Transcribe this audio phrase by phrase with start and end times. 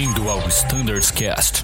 [0.00, 1.62] Bem-vindo ao Standards Cast.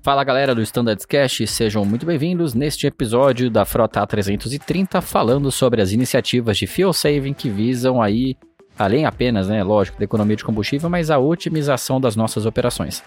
[0.00, 5.82] Fala galera do Standards Cast, sejam muito bem-vindos neste episódio da Frota A330 falando sobre
[5.82, 8.36] as iniciativas de fuel saving que visam aí,
[8.78, 13.02] além apenas, né, lógico, da economia de combustível, mas a otimização das nossas operações.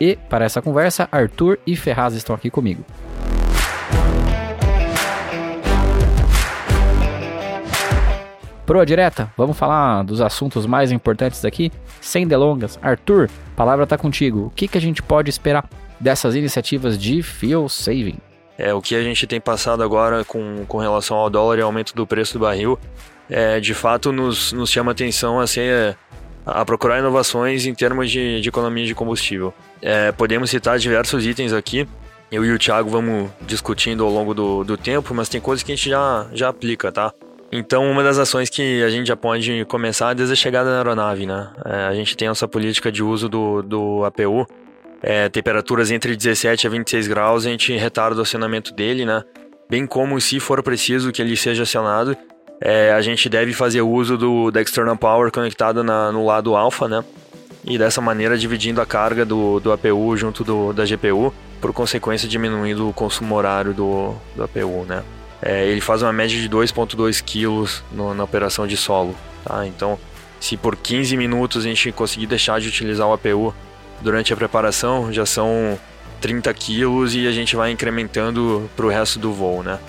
[0.00, 2.84] E para essa conversa, Arthur e Ferraz estão aqui comigo.
[8.72, 12.78] Proa direta, vamos falar dos assuntos mais importantes daqui, sem delongas.
[12.80, 14.46] Arthur, a palavra está contigo.
[14.46, 15.68] O que, que a gente pode esperar
[16.00, 18.16] dessas iniciativas de fuel saving?
[18.56, 21.94] É, o que a gente tem passado agora com, com relação ao dólar e aumento
[21.94, 22.78] do preço do barril,
[23.28, 25.94] é, de fato nos, nos chama atenção assim, é,
[26.46, 29.52] a procurar inovações em termos de, de economia de combustível.
[29.82, 31.86] É, podemos citar diversos itens aqui,
[32.30, 35.72] eu e o Thiago vamos discutindo ao longo do, do tempo, mas tem coisas que
[35.72, 37.12] a gente já, já aplica, tá?
[37.54, 40.78] Então, uma das ações que a gente já pode começar é desde a chegada na
[40.78, 41.50] aeronave, né?
[41.66, 44.46] É, a gente tem essa política de uso do, do APU,
[45.02, 49.22] é, temperaturas entre 17 a 26 graus, a gente retarda o acionamento dele, né?
[49.68, 52.16] Bem como, se for preciso que ele seja acionado,
[52.58, 57.04] é, a gente deve fazer uso do, da external power conectada no lado alfa, né?
[57.66, 62.26] E dessa maneira dividindo a carga do, do APU junto do, da GPU, por consequência
[62.26, 65.02] diminuindo o consumo horário do, do APU, né?
[65.42, 69.16] É, ele faz uma média de 2,2 quilos na operação de solo.
[69.44, 69.66] Tá?
[69.66, 69.98] Então,
[70.38, 73.52] se por 15 minutos a gente conseguir deixar de utilizar o APU
[74.00, 75.78] durante a preparação, já são
[76.20, 79.80] 30 quilos e a gente vai incrementando para o resto do voo, né?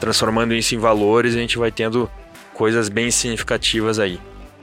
[0.00, 2.10] Transformando isso em valores, a gente vai tendo
[2.54, 4.18] coisas bem significativas aí.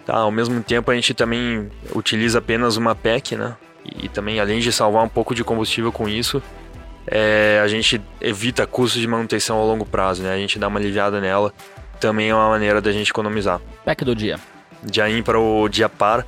[0.06, 0.18] Tá?
[0.18, 3.56] Ao mesmo tempo, a gente também utiliza apenas uma PEC, né?
[3.86, 6.42] E também, além de salvar um pouco de combustível com isso,
[7.12, 10.34] é, a gente evita custos de manutenção a longo prazo, né?
[10.34, 11.52] A gente dá uma aliviada nela.
[12.00, 13.60] Também é uma maneira da gente economizar.
[13.84, 14.40] Pack do dia.
[14.84, 16.26] Dia ímpar ou dia par,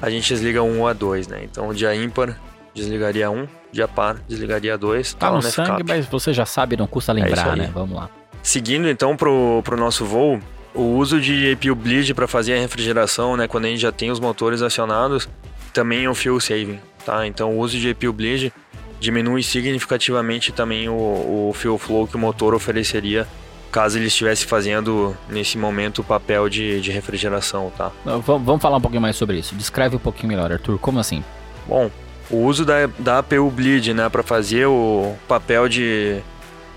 [0.00, 1.40] a gente desliga um a dois, né?
[1.42, 2.38] Então, o dia ímpar
[2.72, 5.12] desligaria um, dia par desligaria dois.
[5.14, 7.70] Tá, tá no sangue, mas você já sabe, não custa é lembrar, é né?
[7.74, 8.08] Vamos lá.
[8.42, 10.40] Seguindo então pro, pro nosso voo,
[10.72, 13.48] o uso de APU bleed para fazer a refrigeração, né?
[13.48, 15.28] Quando a gente já tem os motores acionados,
[15.74, 17.26] também é um fuel saving, tá?
[17.26, 18.52] Então, o uso de APU bleed
[19.00, 23.26] diminui significativamente também o, o fuel flow que o motor ofereceria
[23.70, 27.92] caso ele estivesse fazendo nesse momento o papel de, de refrigeração, tá?
[28.04, 29.54] Vamos falar um pouquinho mais sobre isso.
[29.54, 30.78] Descreve um pouquinho melhor, Arthur.
[30.78, 31.22] Como assim?
[31.66, 31.90] Bom,
[32.28, 36.20] o uso da, da APU Bleed, né, para fazer o papel de,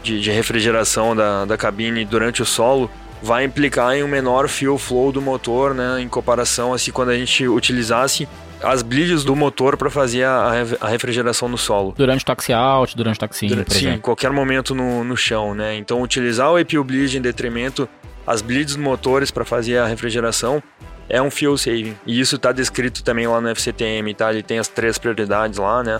[0.03, 2.89] de, de, refrigeração da, da cabine durante o solo,
[3.22, 7.17] vai implicar em um menor fuel flow do motor, né, em comparação assim quando a
[7.17, 8.28] gente utilizasse
[8.63, 11.94] as bleeds do motor para fazer a, a, refrigeração no solo.
[11.97, 15.53] Durante o taxi out, durante o taxi in, Sim, em qualquer momento no, no chão,
[15.53, 15.75] né?
[15.75, 17.88] Então utilizar o APU bleed em detrimento
[18.25, 20.63] as bleeds dos motores para fazer a refrigeração
[21.09, 21.96] é um fuel saving.
[22.06, 24.31] E isso está descrito também lá no FCTM, tá?
[24.31, 26.00] Ele tem as três prioridades lá, né?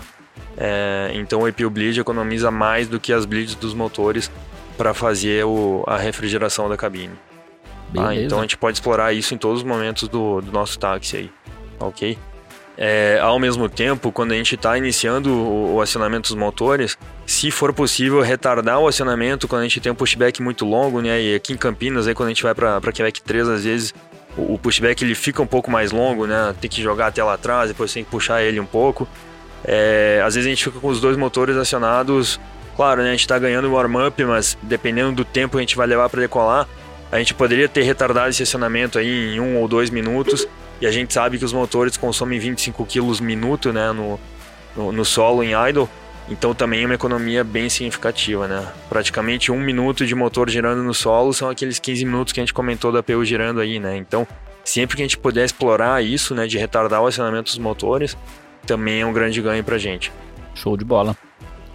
[0.56, 4.30] É, então o APU bleed economiza mais do que as bleeds dos motores
[4.76, 7.14] para fazer o, a refrigeração da cabine.
[7.96, 11.16] Ah, então a gente pode explorar isso em todos os momentos do, do nosso táxi
[11.16, 11.30] aí,
[11.78, 12.18] ok?
[12.76, 17.50] É, ao mesmo tempo, quando a gente está iniciando o, o, acionamento dos motores, se
[17.50, 21.20] for possível retardar o acionamento quando a gente tem um pushback muito longo, né?
[21.22, 23.94] E aqui em Campinas, aí quando a gente vai para Quebec 3, às vezes
[24.36, 26.52] o, o, pushback ele fica um pouco mais longo, né?
[26.60, 29.06] Tem que jogar até lá atrás, depois tem que puxar ele um pouco.
[29.64, 32.40] É, às vezes a gente fica com os dois motores acionados.
[32.74, 33.08] Claro, né?
[33.08, 36.20] A gente está ganhando warm-up, mas dependendo do tempo que a gente vai levar para
[36.20, 36.68] decolar,
[37.12, 40.48] a gente poderia ter retardado esse acionamento aí em um ou dois minutos
[40.80, 44.18] e a gente sabe que os motores consomem 25 kg minuto né, no,
[44.76, 45.88] no, no, solo em idle.
[46.28, 48.66] Então também é uma economia bem significativa, né?
[48.88, 52.54] Praticamente um minuto de motor girando no solo são aqueles 15 minutos que a gente
[52.54, 53.96] comentou da PU girando aí, né?
[53.96, 54.26] Então,
[54.64, 58.16] sempre que a gente puder explorar isso, né, de retardar o acionamento dos motores,
[58.66, 60.10] também é um grande ganho pra gente.
[60.54, 61.14] Show de bola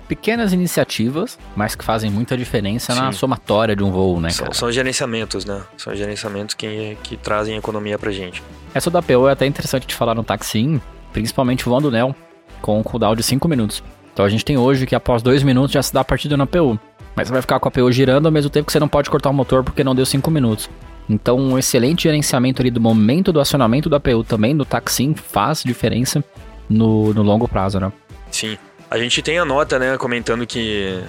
[0.09, 2.99] pequenas iniciativas, mas que fazem muita diferença Sim.
[2.99, 5.61] na somatória de um voo, né, são, são, gerenciamentos, né?
[5.77, 8.41] São gerenciamentos que, que trazem economia pra gente.
[8.73, 10.81] Essa da PO é até interessante de falar no Taxi,
[11.13, 12.15] principalmente voando Neo,
[12.59, 13.83] com um cooldown de 5 minutos.
[14.11, 16.47] Então a gente tem hoje que após 2 minutos já se dá a partida na
[16.47, 16.79] PU.
[17.15, 19.09] Mas você vai ficar com a PU girando ao mesmo tempo que você não pode
[19.11, 20.69] cortar o motor porque não deu 5 minutos.
[21.07, 25.63] Então um excelente gerenciamento ali do momento do acionamento da PU também no Taxi faz
[25.63, 26.23] diferença
[26.67, 27.91] no, no longo prazo, né?
[28.31, 28.57] Sim.
[28.89, 31.03] A gente tem a nota, né, comentando que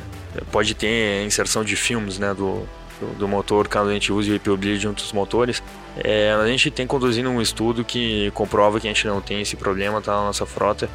[0.53, 2.67] pode ter inserção de filmes, né, do,
[3.01, 5.63] do, do motor caso a gente use o IPO Bleed junto dos motores.
[5.97, 9.57] É, a gente tem conduzindo um estudo que comprova que a gente não tem esse
[9.57, 10.89] problema, tá, na nossa frota.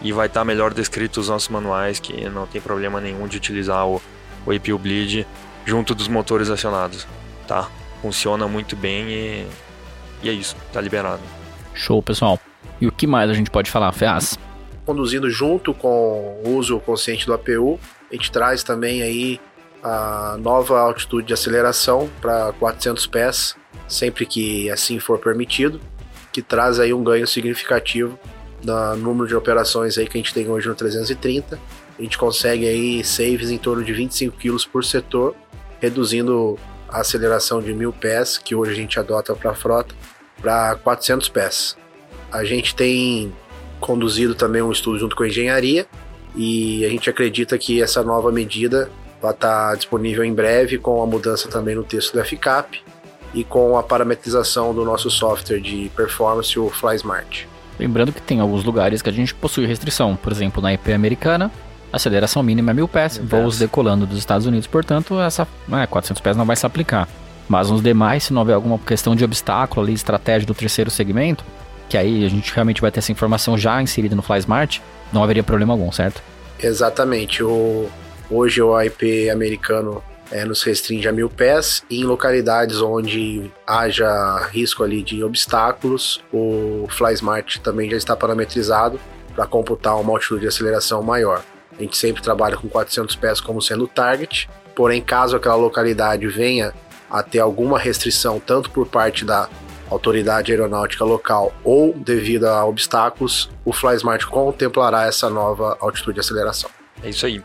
[0.00, 3.36] E vai estar tá melhor descrito os nossos manuais, que não tem problema nenhum de
[3.36, 4.00] utilizar o,
[4.46, 5.26] o Bleed
[5.66, 7.04] junto dos motores acionados,
[7.48, 7.68] tá?
[8.00, 9.46] funciona muito bem e,
[10.22, 11.20] e é isso, tá liberado.
[11.74, 12.38] Show, pessoal.
[12.80, 14.38] E o que mais a gente pode falar, Ferraz?
[14.88, 17.78] Conduzindo junto com o uso consciente do APU,
[18.10, 19.38] a gente traz também aí
[19.82, 23.54] a nova altitude de aceleração para 400 pés,
[23.86, 25.78] sempre que assim for permitido,
[26.32, 28.18] que traz aí um ganho significativo
[28.64, 31.60] no número de operações aí que a gente tem hoje no 330.
[31.98, 35.34] A gente consegue aí saves em torno de 25 kg por setor,
[35.82, 36.58] reduzindo
[36.88, 39.94] a aceleração de 1000 pés, que hoje a gente adota para a frota,
[40.40, 41.76] para 400 pés.
[42.32, 43.30] A gente tem
[43.80, 45.86] conduzido também um estudo junto com a engenharia
[46.36, 48.90] e a gente acredita que essa nova medida
[49.20, 52.82] vai estar disponível em breve com a mudança também no texto do FCAP
[53.34, 57.44] e com a parametrização do nosso software de performance, o FlySmart.
[57.78, 61.50] Lembrando que tem alguns lugares que a gente possui restrição, por exemplo, na IP americana,
[61.92, 66.36] aceleração mínima é mil pés, voos decolando dos Estados Unidos, portanto, essa é, 400 pés
[66.36, 67.08] não vai se aplicar.
[67.48, 71.44] Mas nos demais, se não houver alguma questão de obstáculo ali, estratégia do terceiro segmento,
[71.88, 74.80] que aí a gente realmente vai ter essa informação já inserida no FlySmart,
[75.12, 76.22] não haveria problema algum, certo?
[76.62, 77.42] Exatamente.
[77.42, 77.88] O,
[78.30, 84.48] hoje o IP americano é, nos restringe a mil pés e em localidades onde haja
[84.50, 89.00] risco ali de obstáculos, o FlySmart também já está parametrizado
[89.34, 91.42] para computar uma altitude de aceleração maior.
[91.78, 96.26] A gente sempre trabalha com 400 pés como sendo o target, porém caso aquela localidade
[96.26, 96.74] venha
[97.10, 99.48] a ter alguma restrição tanto por parte da
[99.90, 106.70] autoridade aeronáutica local ou devido a obstáculos, o FlySmart contemplará essa nova altitude de aceleração.
[107.02, 107.42] É isso aí.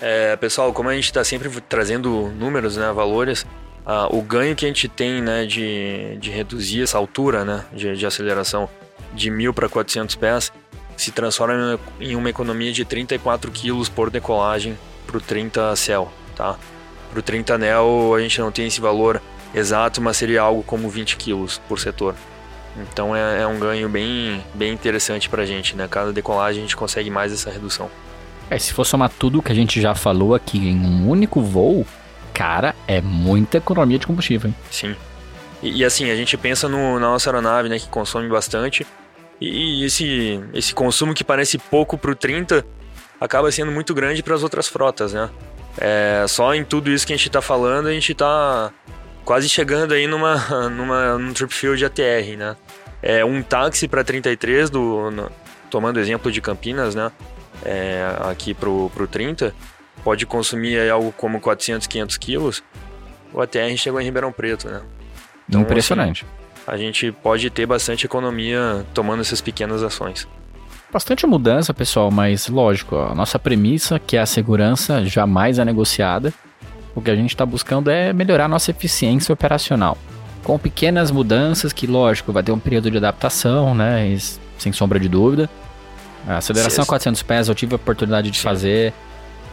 [0.00, 3.46] É, pessoal, como a gente está sempre trazendo números, né, valores,
[3.86, 7.96] ah, o ganho que a gente tem né, de, de reduzir essa altura né, de,
[7.96, 8.68] de aceleração
[9.12, 10.52] de 1.000 para 400 pés
[10.96, 16.10] se transforma em uma economia de 34 quilos por decolagem para o 30 Cell.
[16.36, 16.56] Tá?
[17.10, 19.20] Para o 30 Neo a gente não tem esse valor
[19.54, 22.14] exato, mas seria algo como 20 quilos por setor.
[22.76, 25.76] Então é, é um ganho bem, bem interessante para a gente.
[25.76, 25.86] Né?
[25.88, 27.90] Cada decolagem a gente consegue mais essa redução.
[28.50, 31.86] É, se for somar tudo que a gente já falou aqui em um único voo,
[32.32, 34.56] cara, é muita economia de combustível, hein?
[34.70, 34.94] Sim.
[35.62, 38.86] E, e assim, a gente pensa no, na nossa aeronave, né, que consome bastante,
[39.40, 42.64] e esse, esse consumo que parece pouco para o 30
[43.20, 45.30] acaba sendo muito grande para as outras frotas, né?
[45.78, 48.70] É, só em tudo isso que a gente está falando, a gente está
[49.24, 50.36] quase chegando aí numa,
[50.70, 52.56] numa, num trip field ATR, né?
[53.02, 55.30] É um táxi para 33, do, no,
[55.70, 57.10] tomando exemplo de Campinas, né?
[57.64, 59.54] É, aqui pro, pro 30,
[60.02, 62.62] pode consumir algo como 400, 500 quilos.
[63.32, 64.80] O ATR chegou em Ribeirão Preto, né?
[65.48, 66.24] Então, Impressionante.
[66.24, 70.26] Assim, a gente pode ter bastante economia tomando essas pequenas ações.
[70.90, 76.32] Bastante mudança, pessoal, mas lógico, a nossa premissa, que é a segurança, jamais é negociada.
[76.94, 79.98] O que a gente está buscando é melhorar nossa eficiência operacional.
[80.42, 84.16] Com pequenas mudanças, que lógico, vai ter um período de adaptação, né?
[84.58, 85.48] Sem sombra de dúvida.
[86.26, 88.44] A aceleração a 400 pés eu tive a oportunidade de Sim.
[88.44, 88.92] fazer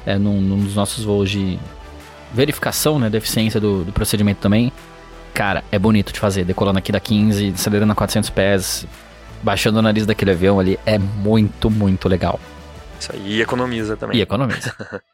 [0.06, 1.60] é, num, num, dos nossos voos de
[2.34, 4.72] verificação né, da eficiência do, do procedimento também.
[5.34, 8.86] Cara, é bonito de fazer, decolando aqui da 15, acelerando a 400 pés,
[9.42, 12.40] baixando o nariz daquele avião ali, é muito, muito legal.
[13.00, 14.18] Isso aí, e economiza também.
[14.18, 14.74] E economiza.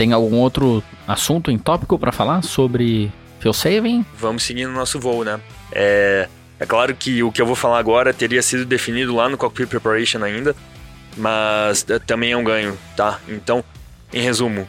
[0.00, 4.02] Tem algum outro assunto em tópico para falar sobre fuel saving?
[4.14, 5.38] Vamos seguir no nosso voo, né?
[5.70, 6.26] É,
[6.58, 9.68] é claro que o que eu vou falar agora teria sido definido lá no Cockpit
[9.68, 10.56] Preparation ainda,
[11.18, 13.20] mas também é um ganho, tá?
[13.28, 13.62] Então,
[14.10, 14.66] em resumo,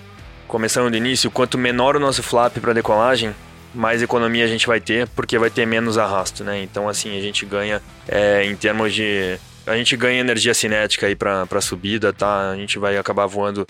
[0.50, 3.34] começando do início, quanto menor o nosso flap para decolagem,
[3.74, 6.62] mais economia a gente vai ter, porque vai ter menos arrasto, né?
[6.62, 9.40] Então, assim, a gente ganha é, em termos de.
[9.66, 12.52] A gente ganha energia cinética aí para subida, tá?
[12.52, 13.66] A gente vai acabar voando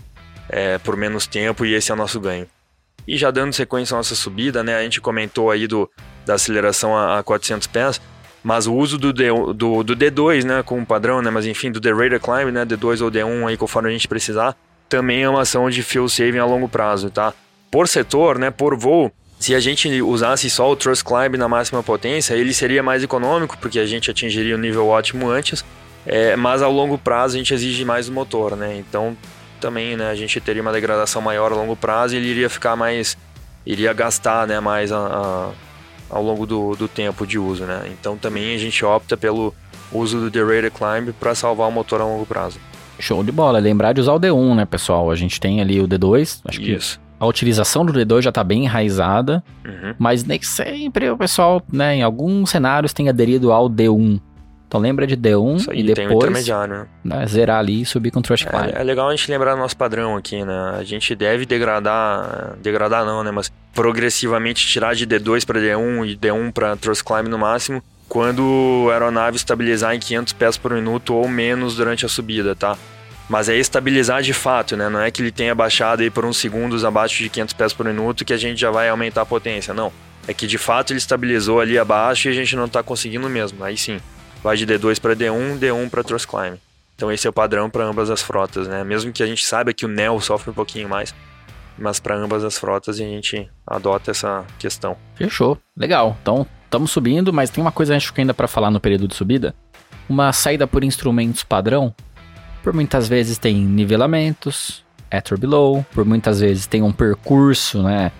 [0.51, 2.45] é, por menos tempo e esse é o nosso ganho.
[3.07, 4.75] E já dando sequência à nossa subida, né?
[4.75, 5.89] A gente comentou aí do,
[6.25, 8.01] da aceleração a, a 400 pés,
[8.43, 11.71] mas o uso do, D, do, do D2, né, com o padrão, né, mas enfim,
[11.71, 14.55] do The Radar Climb, né, D2 ou D1 aí conforme a gente precisar,
[14.89, 17.33] também é uma ação de fuel saving a longo prazo, tá?
[17.69, 21.81] Por setor, né, por voo, se a gente usasse só o Trust Climb na máxima
[21.81, 25.63] potência, ele seria mais econômico, porque a gente atingiria o nível ótimo antes,
[26.05, 28.77] é, mas ao longo prazo a gente exige mais do motor, né?
[28.77, 29.15] Então
[29.61, 32.75] também, né, a gente teria uma degradação maior a longo prazo e ele iria ficar
[32.75, 33.15] mais,
[33.65, 35.49] iria gastar, né, mais a, a
[36.09, 37.83] ao longo do, do tempo de uso, né?
[37.89, 39.53] Então também a gente opta pelo
[39.93, 42.59] uso do Derated Climb para salvar o motor a longo prazo.
[42.99, 43.59] Show de bola.
[43.59, 45.09] Lembrar de usar o D1, né, pessoal?
[45.09, 46.99] A gente tem ali o D2, acho Isso.
[47.17, 49.95] a utilização do D2 já está bem enraizada, Uhum.
[49.97, 54.19] mas nem sempre o pessoal, né, em alguns cenários tem aderido ao D1.
[54.71, 56.87] Então lembra de D1 Isso aí e tem um depois intermediário, né?
[57.03, 58.71] né, zerar ali e subir com o Trust Climb.
[58.73, 60.75] É, é legal a gente lembrar nosso padrão aqui, né?
[60.79, 63.31] A gente deve degradar, degradar não, né?
[63.31, 68.87] Mas progressivamente tirar de D2 para D1 e D1 para Thrust Climb no máximo, quando
[68.89, 72.77] a aeronave estabilizar em 500 pés por minuto ou menos durante a subida, tá?
[73.27, 74.87] Mas é estabilizar de fato, né?
[74.87, 77.85] Não é que ele tenha baixado aí por uns segundos abaixo de 500 pés por
[77.85, 79.91] minuto que a gente já vai aumentar a potência, não.
[80.25, 83.61] É que de fato ele estabilizou ali abaixo e a gente não tá conseguindo mesmo.
[83.65, 83.99] Aí sim,
[84.43, 86.57] vai de D2 para D1, D1 para Thrust Climb.
[86.95, 88.83] Então esse é o padrão para ambas as frotas, né?
[88.83, 91.15] Mesmo que a gente saiba que o Neo sofre um pouquinho mais,
[91.77, 94.95] mas para ambas as frotas a gente adota essa questão.
[95.15, 95.57] Fechou.
[95.75, 96.15] Legal.
[96.21, 99.15] Então, estamos subindo, mas tem uma coisa acho que ainda para falar no período de
[99.15, 99.55] subida.
[100.07, 101.93] Uma saída por instrumentos padrão,
[102.61, 108.11] por muitas vezes tem nivelamentos, at or below, por muitas vezes tem um percurso, né,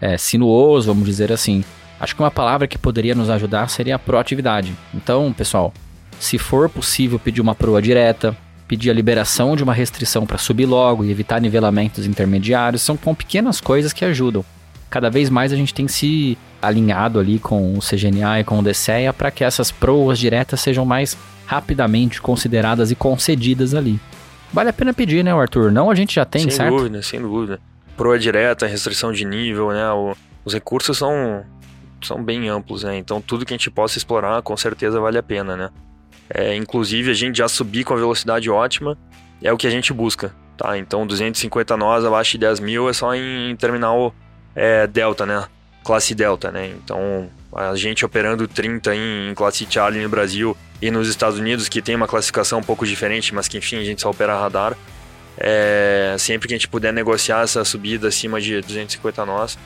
[0.00, 1.64] é, sinuoso, vamos dizer assim.
[2.00, 4.74] Acho que uma palavra que poderia nos ajudar seria a proatividade.
[4.94, 5.72] Então, pessoal,
[6.18, 8.34] se for possível pedir uma proa direta,
[8.66, 13.14] pedir a liberação de uma restrição para subir logo e evitar nivelamentos intermediários, são com
[13.14, 14.44] pequenas coisas que ajudam.
[14.88, 18.62] Cada vez mais a gente tem se alinhado ali com o CGNA e com o
[18.62, 21.16] DCEA para que essas proas diretas sejam mais
[21.46, 24.00] rapidamente consideradas e concedidas ali.
[24.52, 25.70] Vale a pena pedir, né, Arthur?
[25.70, 26.76] Não a gente já tem, sem certo?
[26.76, 27.60] dúvida, sem dúvida.
[27.96, 29.90] Proa direta, restrição de nível, né?
[29.92, 30.14] O-
[30.44, 31.42] os recursos são,
[32.06, 32.96] são bem amplos, né?
[32.96, 35.70] Então tudo que a gente possa explorar, com certeza vale a pena, né?
[36.32, 38.96] É, inclusive a gente já subir com a velocidade ótima
[39.42, 40.78] é o que a gente busca, tá?
[40.78, 44.14] Então 250 nós abaixo de 10 mil é só em, terminal
[44.54, 45.46] é, Delta, né?
[45.82, 46.68] Classe Delta, né?
[46.68, 51.68] Então a gente operando 30 em, em classe Charlie no Brasil e nos Estados Unidos,
[51.68, 54.76] que tem uma classificação um pouco diferente, mas que enfim a gente só opera radar.
[55.36, 59.58] É, sempre que a gente puder negociar essa subida acima de 250 nós,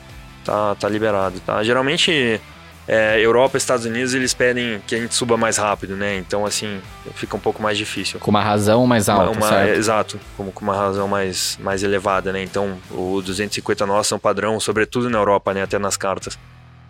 [0.45, 1.63] tá, tá liberado, tá?
[1.63, 2.41] Geralmente,
[2.87, 6.19] é, Europa e Estados Unidos, eles pedem que a gente suba mais rápido, né?
[6.19, 6.81] Então, assim,
[7.15, 8.21] fica um pouco mais difícil.
[8.21, 9.79] Com uma razão mais alta, Uma- uma- certo?
[9.79, 12.43] exato, como com uma razão mais, mais elevada, né?
[12.43, 15.63] Então, o 250 nós são padrão, sobretudo na Europa, né?
[15.63, 16.39] Até nas cartas.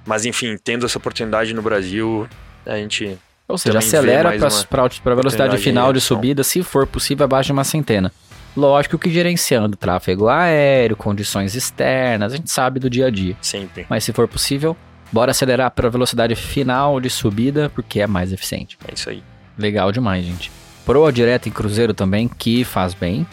[0.05, 2.29] Mas, enfim, tendo essa oportunidade no Brasil,
[2.67, 3.17] a gente...
[3.47, 4.33] Ou seja, também acelera
[4.69, 8.13] para a velocidade final de subida, se for possível, abaixo de uma centena.
[8.57, 13.37] Lógico que gerenciando tráfego aéreo, condições externas, a gente sabe do dia a dia.
[13.41, 13.85] Sempre.
[13.89, 14.77] Mas se for possível,
[15.11, 18.79] bora acelerar para a velocidade final de subida, porque é mais eficiente.
[18.87, 19.23] É isso aí.
[19.59, 20.53] Legal demais, gente.
[20.85, 23.27] Proa direta em cruzeiro também, que faz bem,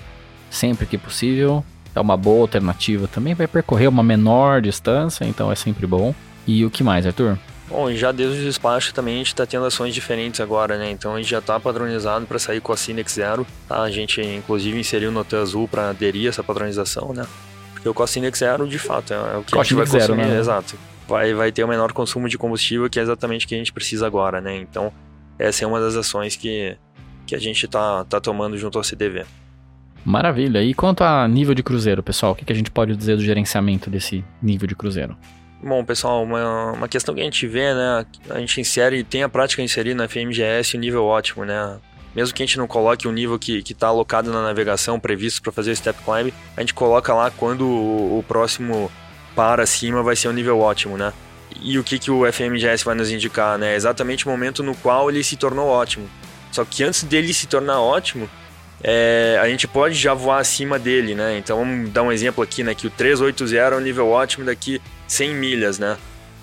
[0.50, 1.64] sempre que possível.
[1.94, 6.16] É uma boa alternativa também, vai percorrer uma menor distância, então é sempre bom.
[6.48, 7.38] E o que mais, Arthur?
[7.72, 10.92] Bom, e já desde o despacho também a gente está tendo ações diferentes agora, né?
[10.92, 13.48] Então a gente já está padronizado para sair com a Cinex Zero.
[13.68, 13.82] tá?
[13.82, 17.26] A gente inclusive inseriu o Notan Azul para aderir a essa padronização, né?
[17.74, 20.14] Porque o Cocinex Zero, de fato, é é o que a gente vai Cocinex Zero,
[20.16, 20.28] consumir.
[20.34, 20.40] né?
[20.40, 20.76] Exato.
[21.08, 23.74] Vai, vai ter o menor consumo de combustível, que é exatamente o que a gente
[23.74, 24.56] precisa agora, né?
[24.58, 24.92] Então,
[25.40, 26.78] essa é uma das ações que,
[27.26, 29.26] que a gente tá, tá tomando junto ao CDV.
[30.06, 30.62] Maravilha.
[30.64, 33.24] E quanto a nível de cruzeiro, pessoal, o que que a gente pode dizer do
[33.24, 35.16] gerenciamento desse nível de cruzeiro?
[35.64, 38.06] Bom, pessoal, uma, uma questão que a gente vê, né?
[38.32, 41.78] A gente insere, tem a prática inserida na FMGS o nível ótimo, né?
[42.16, 45.52] Mesmo que a gente não coloque o nível que está alocado na navegação previsto para
[45.52, 48.92] fazer o step climb, a gente coloca lá quando o, o próximo
[49.36, 51.14] par acima vai ser o nível ótimo, né?
[51.62, 53.76] E o que, que o FMGS vai nos indicar, né?
[53.76, 56.10] Exatamente o momento no qual ele se tornou ótimo.
[56.52, 58.28] Só que antes dele se tornar ótimo,
[58.84, 61.38] é, a gente pode já voar acima dele, né?
[61.38, 62.74] Então vamos dar um exemplo aqui, né?
[62.74, 65.98] Que o 380 é o nível ótimo daqui 100 milhas, né?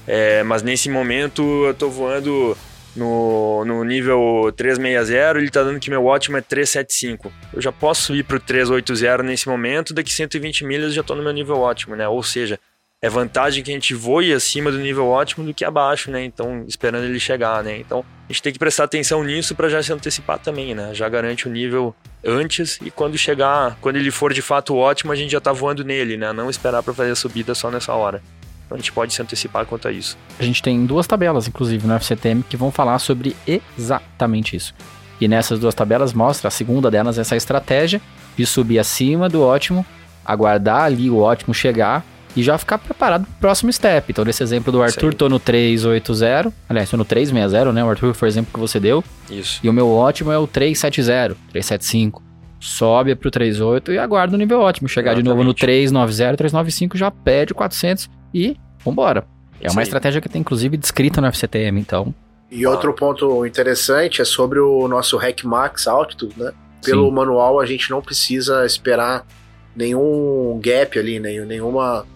[0.06, 2.56] É, mas nesse momento eu tô voando
[2.94, 7.32] no, no nível 360, ele tá dando que meu ótimo é 375.
[7.52, 11.22] Eu já posso subir pro 380 nesse momento, daqui 120 milhas eu já tô no
[11.22, 12.06] meu nível ótimo, né?
[12.08, 12.58] Ou seja,
[13.00, 16.22] é vantagem que a gente voe acima do nível ótimo do que abaixo, né?
[16.24, 17.78] Então, esperando ele chegar, né?
[17.78, 20.92] Então, a gente tem que prestar atenção nisso para já se antecipar também, né?
[20.92, 25.16] Já garante o nível antes e quando chegar, quando ele for de fato ótimo, a
[25.16, 26.32] gente já tá voando nele, né?
[26.34, 28.20] Não esperar para fazer a subida só nessa hora.
[28.68, 30.18] Então, a gente pode se antecipar quanto a isso.
[30.38, 34.74] A gente tem duas tabelas, inclusive, no FCTM, que vão falar sobre exatamente isso.
[35.18, 37.98] E nessas duas tabelas mostra a segunda delas essa estratégia
[38.36, 39.86] de subir acima do ótimo,
[40.22, 42.04] aguardar ali o ótimo chegar
[42.36, 44.12] e já ficar preparado pro próximo step.
[44.12, 47.82] Então, nesse exemplo do Arthur, tô no 380, aliás, tô no 360, né?
[47.82, 49.02] O Arthur foi o exemplo que você deu.
[49.30, 49.60] Isso.
[49.62, 52.22] E o meu ótimo é o 370, 375.
[52.60, 54.88] Sobe pro 38 e aguarda o nível ótimo.
[54.88, 55.60] Chegar de novo no Exatamente.
[55.60, 59.26] 390, 395, já pede 400 e vambora.
[59.60, 62.14] É uma estratégia que tem inclusive descrita no FCTM, então.
[62.50, 66.52] E outro ponto interessante é sobre o nosso Hack Max Altitude, né?
[66.82, 67.14] Pelo Sim.
[67.14, 69.26] manual a gente não precisa esperar
[69.74, 72.06] nenhum gap ali, nem, nenhuma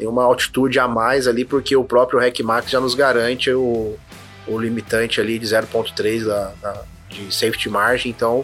[0.00, 3.98] tem uma altitude a mais ali, porque o próprio REC Max já nos garante o,
[4.48, 8.42] o limitante ali de 0.3 da, da, de safety margin, então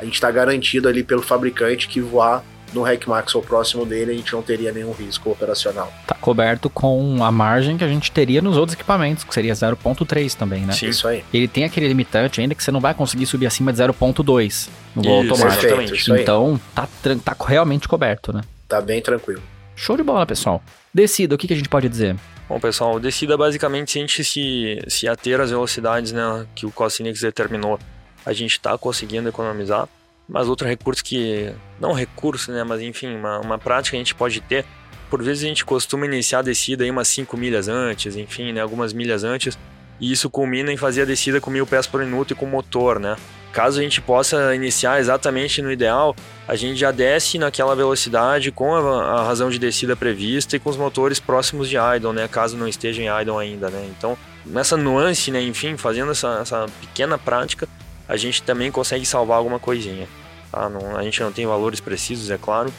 [0.00, 2.42] a gente está garantido ali pelo fabricante que voar
[2.74, 5.92] no REC Max ou próximo dele a gente não teria nenhum risco operacional.
[6.20, 10.64] Coberto com a margem que a gente teria nos outros equipamentos, que seria 0.3 também,
[10.64, 10.72] né?
[10.72, 10.88] Sim.
[10.88, 11.24] Isso aí.
[11.32, 15.02] Ele tem aquele limitante ainda que você não vai conseguir subir acima de 0.2 no
[15.02, 15.66] voo Isso, automático.
[15.66, 16.12] exatamente.
[16.12, 16.88] Então, tá,
[17.24, 18.42] tá realmente coberto, né?
[18.68, 19.42] Tá bem tranquilo.
[19.74, 20.62] Show de bola, pessoal.
[20.92, 22.16] Descida, o que, que a gente pode dizer?
[22.48, 26.70] Bom, pessoal, descida basicamente se a gente se, se ater às velocidades né, que o
[26.70, 27.78] Cosinix determinou,
[28.24, 29.88] a gente está conseguindo economizar.
[30.28, 31.52] Mas outro recurso que.
[31.80, 32.64] Não recurso, né?
[32.64, 34.64] Mas enfim, uma, uma prática que a gente pode ter.
[35.10, 38.60] Por vezes a gente costuma iniciar a descida aí umas 5 milhas antes, enfim, né?
[38.60, 39.58] Algumas milhas antes.
[40.00, 42.98] E isso culmina em fazer a descida com mil pés por minuto e com motor,
[42.98, 43.16] né?
[43.52, 46.14] Caso a gente possa iniciar exatamente no ideal,
[46.46, 50.76] a gente já desce naquela velocidade com a, razão de descida prevista e com os
[50.76, 52.28] motores próximos de idle, né?
[52.28, 53.88] Caso não esteja em idle ainda, né?
[53.96, 55.40] Então, nessa nuance, né?
[55.40, 57.66] Enfim, fazendo essa, essa pequena prática,
[58.06, 60.06] a gente também consegue salvar alguma coisinha.
[60.52, 60.68] Tá?
[60.68, 62.70] Não, a gente não tem valores precisos, é claro,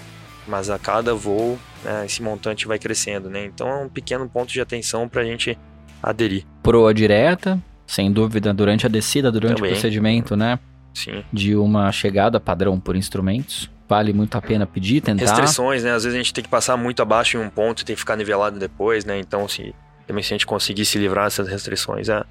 [0.47, 3.45] mas a cada voo né, esse montante vai crescendo, né?
[3.45, 5.57] Então é um pequeno ponto de atenção para a gente
[6.01, 6.45] aderir.
[6.63, 9.71] Proa direta, sem dúvida, durante a descida, durante Também.
[9.71, 10.59] o procedimento, né?
[10.93, 11.23] Sim.
[11.31, 13.69] De uma chegada padrão por instrumentos.
[13.87, 15.23] Vale muito a pena pedir, tentar.
[15.23, 15.91] Restrições, né?
[15.93, 17.99] Às vezes a gente tem que passar muito abaixo em um ponto e tem que
[17.99, 19.17] ficar nivelado depois, né?
[19.17, 19.73] Então, se,
[20.05, 22.21] também se a gente conseguir se livrar dessas restrições, é,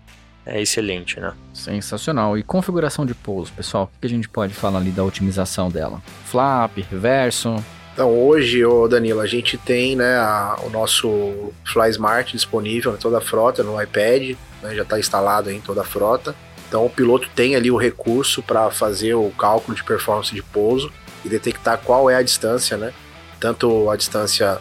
[0.44, 1.32] é excelente, né?
[1.54, 2.36] Sensacional.
[2.36, 3.84] E configuração de pouso, pessoal?
[3.84, 6.02] O que que a gente pode falar ali da otimização dela?
[6.26, 7.64] Flap, reverso.
[7.96, 12.98] Então hoje, ô Danilo, a gente tem né, a- o nosso Fly Smart disponível em
[12.98, 16.34] toda a frota, no iPad, né, já está instalado em toda a frota.
[16.68, 20.92] Então o piloto tem ali o recurso para fazer o cálculo de performance de pouso
[21.24, 22.92] e detectar qual é a distância, né?
[23.40, 24.58] Tanto a distância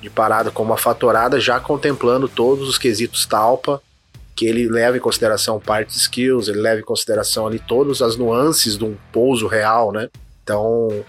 [0.00, 3.82] de parada como a fatorada, já contemplando todos os quesitos talpa,
[4.36, 8.78] que ele leva em consideração parts skills, ele leva em consideração ali todas as nuances
[8.78, 10.08] de um pouso real, né?
[10.44, 11.04] Então, o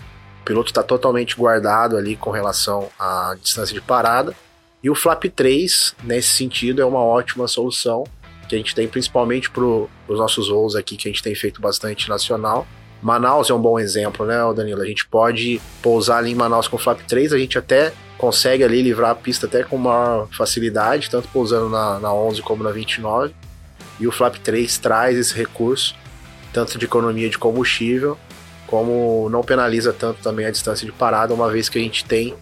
[0.50, 4.36] piloto está totalmente guardado ali com relação à distância de parada.
[4.82, 8.04] E o Flap 3, nesse sentido, é uma ótima solução
[8.48, 11.62] que a gente tem principalmente para os nossos voos aqui, que a gente tem feito
[11.62, 12.66] bastante nacional.
[13.00, 14.82] Manaus é um bom exemplo, né, Danilo?
[14.82, 18.64] A gente pode pousar ali em Manaus com o Flap 3, a gente até consegue
[18.64, 22.72] ali livrar a pista até com maior facilidade, tanto pousando na, na 11 como na
[22.72, 23.36] 29.
[24.00, 25.96] E o Flap 3 traz esse recurso,
[26.52, 28.18] tanto de economia de combustível,
[28.70, 32.36] como não penaliza tanto também a distância de parada, uma vez que a gente tem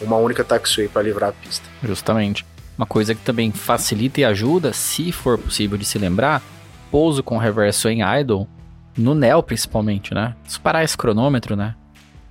[0.00, 1.68] uma única taxiway para livrar a pista.
[1.82, 2.44] Justamente.
[2.76, 6.42] Uma coisa que também facilita e ajuda, se for possível de se lembrar,
[6.90, 8.48] pouso com reverso em idle,
[8.96, 10.34] no NEL principalmente, né?
[10.44, 11.74] Disparar esse cronômetro, né?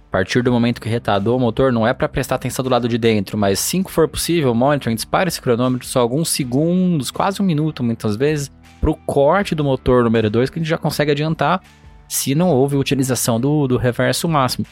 [0.09, 2.87] A partir do momento que retardou o motor, não é para prestar atenção do lado
[2.87, 7.45] de dentro, mas se for possível, monitoring, dispara esse cronômetro só alguns segundos, quase um
[7.45, 11.61] minuto muitas vezes, pro corte do motor número 2, que a gente já consegue adiantar
[12.13, 14.67] se não houve utilização do, do reverso máximo.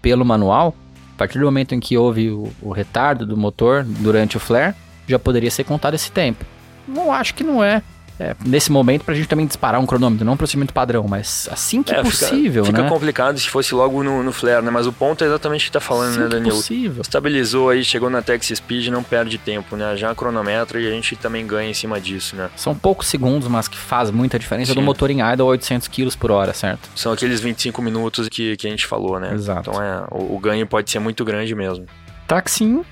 [0.00, 0.74] Pelo manual,
[1.14, 4.76] a partir do momento em que houve o, o retardo do motor durante o flare,
[5.08, 6.44] já poderia ser contado esse tempo.
[6.86, 7.82] Não acho que não é,
[8.18, 11.82] é, nesse momento pra gente também disparar um cronômetro, não um procedimento padrão, mas assim
[11.82, 12.84] que É, possível, fica, né?
[12.84, 14.70] fica complicado se fosse logo no, no flare, né?
[14.70, 16.54] Mas o ponto é exatamente o que tá falando, assim né, Danilo?
[16.56, 17.02] possível.
[17.02, 19.96] Estabilizou aí, chegou na Taxi Speed, não perde tempo, né?
[19.96, 22.50] Já cronometra e a gente também ganha em cima disso, né?
[22.56, 24.86] São poucos segundos, mas que faz muita diferença do Sim.
[24.86, 26.88] motor em idle a 800 km por hora, certo?
[26.94, 29.34] São aqueles 25 minutos que, que a gente falou, né?
[29.34, 29.70] Exato.
[29.70, 31.86] Então é, o, o ganho pode ser muito grande mesmo.
[32.28, 32.86] Taxinho,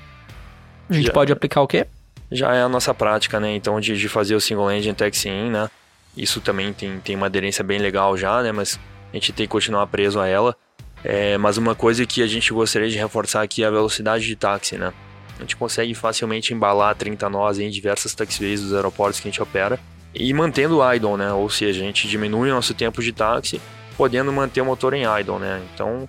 [0.89, 1.13] a gente Já.
[1.13, 1.87] pode aplicar o quê?
[2.33, 3.55] Já é a nossa prática, né?
[3.55, 5.69] Então de, de fazer o single engine taxi in, né?
[6.17, 8.51] Isso também tem, tem uma aderência bem legal já, né?
[8.51, 8.79] Mas
[9.11, 10.55] a gente tem que continuar preso a ela.
[11.03, 14.35] É, mas uma coisa que a gente gostaria de reforçar aqui é a velocidade de
[14.35, 14.93] táxi, né?
[15.37, 19.41] A gente consegue facilmente embalar 30 nós em diversas taxiways dos aeroportos que a gente
[19.41, 19.79] opera
[20.13, 21.31] e mantendo o idle, né?
[21.33, 23.59] Ou seja, a gente diminui o nosso tempo de táxi,
[23.97, 25.61] podendo manter o motor em idle, né?
[25.73, 26.07] Então,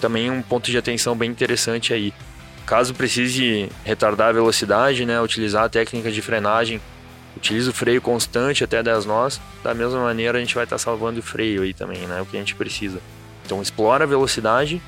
[0.00, 2.12] também um ponto de atenção bem interessante aí.
[2.66, 6.80] Caso precise retardar a velocidade, né, utilizar a técnica de frenagem,
[7.36, 11.20] utiliza o freio constante até 10 nós, da mesma maneira a gente vai estar salvando
[11.20, 13.00] o freio aí também, né, o que a gente precisa.
[13.44, 14.80] Então explora a velocidade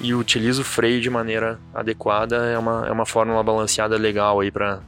[0.00, 4.50] e utiliza o freio de maneira adequada, é uma, é uma fórmula balanceada legal aí
[4.50, 4.80] para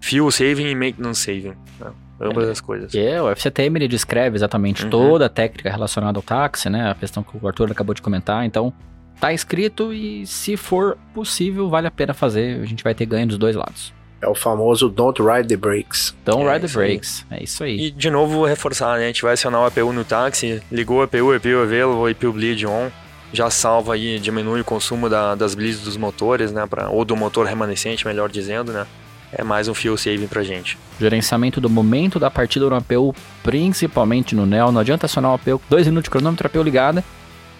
[0.00, 1.90] fuel saving e maintenance saving, né?
[2.20, 2.50] ambas É.
[2.50, 2.94] as coisas.
[2.94, 4.90] É, o FCTM ele descreve exatamente Uhum.
[4.90, 6.90] toda a técnica relacionada ao táxi, né?
[6.90, 8.44] A questão que o Arthur acabou de comentar.
[8.46, 8.72] Então,
[9.20, 12.60] tá escrito e se for possível, vale a pena fazer.
[12.62, 13.92] A gente vai ter ganho dos dois lados.
[14.20, 16.14] É o famoso Don't Ride the Brakes.
[16.22, 16.88] Então, É ride the aí.
[16.88, 17.24] brakes.
[17.30, 17.78] É isso aí.
[17.86, 19.04] E de novo vou reforçar, né?
[19.04, 22.64] A gente vai acionar o APU no táxi, ligou o APU, APU available, APU bleed
[22.66, 22.88] on.
[23.32, 26.66] já salva aí, diminui o consumo da, das blitzes dos motores, né?
[26.66, 28.86] Pra, ou do motor remanescente, melhor dizendo, né?
[29.32, 30.78] É mais um fuel saving pra gente.
[30.98, 34.70] Gerenciamento do momento da partida no APU, principalmente no NEL.
[34.72, 37.04] Não adianta acionar o APU, dois minutos de cronômetro, APU ligada.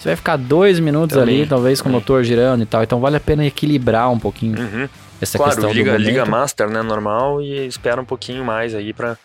[0.07, 2.01] Você vai ficar dois minutos Também, ali, talvez com o também.
[2.01, 2.83] motor girando e tal.
[2.83, 4.89] Então vale a pena equilibrar um pouquinho Uhum.
[5.21, 6.09] essa claro, questão liga, do momento.
[6.09, 6.83] liga master, né?
[6.83, 9.17] Normal e espera um pouquinho mais aí pra,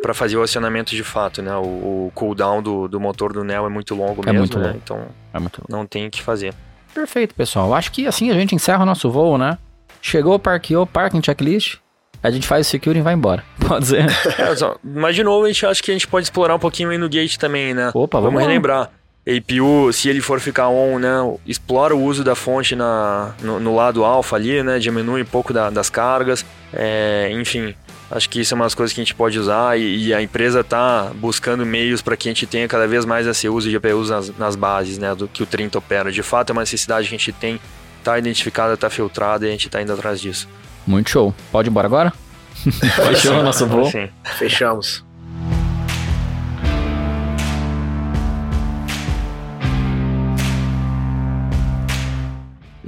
[0.00, 1.54] pra fazer o acionamento de fato, né?
[1.56, 1.60] O,
[2.06, 4.66] o cooldown do, do motor do Neo é muito longo É mesmo, muito né?
[4.68, 4.80] longo.
[4.82, 5.02] Então
[5.34, 6.54] É muito não tem o que fazer.
[6.94, 7.74] Perfeito, pessoal.
[7.74, 9.58] Acho que assim a gente encerra o nosso voo, né?
[10.00, 11.76] Chegou, parqueou, parking checklist.
[12.22, 13.44] A gente faz o security e vai embora.
[13.66, 14.06] Pode ser?
[14.38, 16.90] É, só- mas de novo, a gente acha que a gente pode explorar um pouquinho
[16.90, 17.90] aí no gate também, né?
[17.94, 18.88] Opa, vamos vamos lá.
[19.28, 21.10] APU, se ele for ficar on, né?
[21.46, 24.78] Explora o uso da fonte na, no, no lado alfa ali, né?
[24.78, 26.44] Diminui um pouco da- das cargas.
[26.72, 27.74] É, enfim,
[28.10, 30.64] acho que isso é umas coisas que a gente pode usar e, e a empresa
[30.64, 34.08] tá buscando meios para que a gente tenha cada vez mais esse uso de APUs
[34.10, 35.14] nas, nas bases, né?
[35.14, 36.10] Do que o 30 opera.
[36.10, 37.60] De fato, é uma necessidade que a gente tem,
[38.02, 40.48] tá identificada, tá filtrada e a gente tá indo atrás disso.
[40.86, 41.34] Muito show.
[41.52, 42.12] Pode ir embora agora?
[43.06, 43.90] Fechou o nosso voo.
[43.90, 44.08] Sim.
[44.38, 45.04] Fechamos.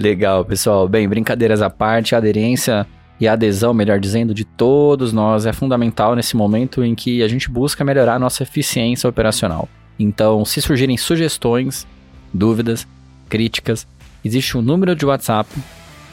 [0.00, 0.88] Legal, pessoal.
[0.88, 2.86] Bem, brincadeiras à parte, a aderência
[3.20, 7.28] e a adesão, melhor dizendo, de todos nós é fundamental nesse momento em que a
[7.28, 9.68] gente busca melhorar a nossa eficiência operacional.
[9.98, 11.86] Então, se surgirem sugestões,
[12.32, 12.88] dúvidas,
[13.28, 13.86] críticas,
[14.24, 15.50] existe um número de WhatsApp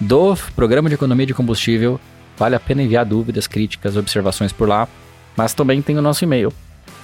[0.02, 1.98] do Programa de Economia de Combustível.
[2.38, 4.86] Vale a pena enviar dúvidas, críticas, observações por lá.
[5.38, 6.52] Mas também tem o nosso e-mail,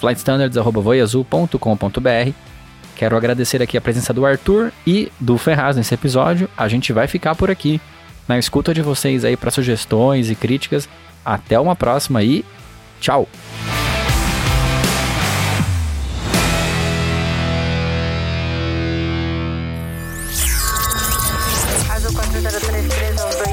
[0.01, 2.52] flightstandards.voiazul.com.br
[3.03, 6.49] Quero agradecer aqui a presença do Arthur e do Ferraz nesse episódio.
[6.55, 7.81] A gente vai ficar por aqui
[8.29, 10.87] na escuta de vocês aí para sugestões e críticas.
[11.25, 12.45] Até uma próxima e
[13.01, 13.27] tchau!
[21.89, 23.43] Azul 4033 ao 2.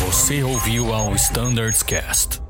[0.00, 2.47] Você ouviu ao Standards Cast.